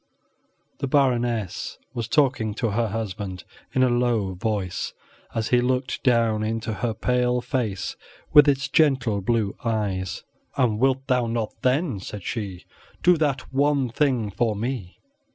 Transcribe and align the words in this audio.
The 0.79 0.87
Baroness 0.87 1.77
was 1.93 2.07
talking 2.07 2.55
to 2.55 2.71
her 2.71 2.87
husband 2.87 3.43
in 3.71 3.83
a 3.83 3.89
low 3.89 4.33
voice, 4.33 4.93
as 5.35 5.49
he 5.49 5.61
looked 5.61 6.01
down 6.03 6.41
into 6.41 6.73
her 6.73 6.95
pale 6.95 7.39
face, 7.39 7.95
with 8.33 8.49
its 8.49 8.67
gentle 8.67 9.21
blue 9.21 9.55
eyes. 9.63 10.23
"And 10.57 10.79
wilt 10.79 11.05
thou 11.05 11.27
not, 11.27 11.53
then," 11.61 11.99
said 11.99 12.23
she, 12.23 12.65
"do 13.03 13.15
that 13.17 13.53
one 13.53 13.89
thing 13.89 14.31
for 14.31 14.55
me?" 14.55 14.97